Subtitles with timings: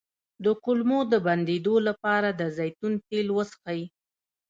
[0.43, 3.81] د کولمو د بندیدو لپاره د زیتون تېل وڅښئ